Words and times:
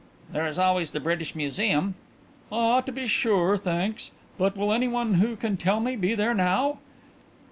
"There 0.31 0.47
is 0.47 0.57
always 0.57 0.89
the 0.89 0.99
British 0.99 1.35
Museum." 1.35 1.93
"Ah, 2.51 2.81
to 2.81 2.91
be 2.91 3.05
sure, 3.05 3.55
thanks. 3.55 4.11
But 4.35 4.57
will 4.57 4.73
anyone 4.73 5.13
who 5.21 5.35
can 5.35 5.57
tell 5.57 5.79
me 5.79 5.95
be 5.95 6.15
there 6.15 6.33
now?" 6.33 6.79
"Now? 6.79 6.79